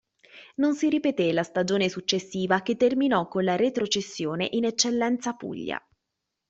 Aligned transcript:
Non 0.55 0.73
si 0.73 0.89
ripeté 0.89 1.31
la 1.31 1.43
stagione 1.43 1.87
successiva 1.87 2.63
che 2.63 2.75
terminò 2.75 3.27
con 3.27 3.43
la 3.43 3.55
retrocessione 3.55 4.47
in 4.53 4.65
Eccellenza 4.65 5.33
Puglia. 5.33 5.79